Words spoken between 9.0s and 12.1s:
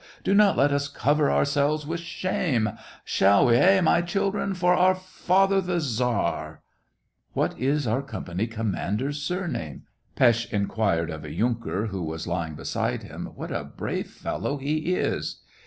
sur name }"Pesth inquired of a yunker, who